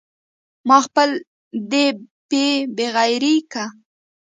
[0.85, 1.21] خپل مال
[1.71, 1.85] دې
[2.29, 3.63] پې بغرۍ که.